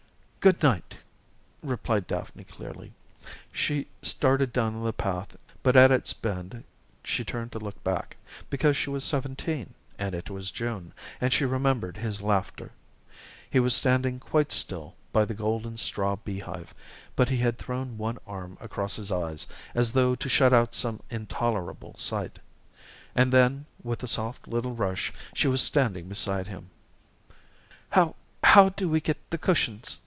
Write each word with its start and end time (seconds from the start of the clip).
"Good 0.41 0.63
night," 0.63 0.97
replied 1.61 2.07
Daphne 2.07 2.45
clearly. 2.45 2.93
She 3.51 3.85
started 4.01 4.51
down 4.51 4.83
the 4.83 4.91
path, 4.91 5.37
but 5.61 5.75
at 5.75 5.91
its 5.91 6.13
bend 6.13 6.63
she 7.03 7.23
turned 7.23 7.51
to 7.51 7.59
look 7.59 7.83
back 7.83 8.17
because 8.49 8.75
she 8.75 8.89
was 8.89 9.03
seventeen, 9.05 9.75
and 9.99 10.15
it 10.15 10.31
was 10.31 10.49
June, 10.49 10.93
and 11.21 11.31
she 11.31 11.45
remembered 11.45 11.95
his 11.95 12.23
laughter. 12.23 12.71
He 13.51 13.59
was 13.59 13.75
standing 13.75 14.19
quite 14.19 14.51
still 14.51 14.95
by 15.13 15.25
the 15.25 15.35
golden 15.35 15.77
straw 15.77 16.15
beehive, 16.15 16.73
but 17.15 17.29
he 17.29 17.37
had 17.37 17.59
thrown 17.59 17.99
one 17.99 18.17
arm 18.25 18.57
across 18.59 18.95
his 18.95 19.11
eyes, 19.11 19.45
as 19.75 19.91
though 19.91 20.15
to 20.15 20.27
shut 20.27 20.53
out 20.53 20.73
some 20.73 21.03
intolerable 21.11 21.93
sight. 21.99 22.39
And 23.13 23.31
then, 23.31 23.67
with 23.83 24.01
a 24.01 24.07
soft 24.07 24.47
little 24.47 24.73
rush 24.73 25.13
she 25.35 25.47
was 25.47 25.61
standing 25.61 26.09
beside 26.09 26.47
him. 26.47 26.71
"How 27.91 28.15
how 28.43 28.69
do 28.69 28.89
we 28.89 28.99
get 29.01 29.17
the 29.29 29.37
cushions?" 29.37 29.99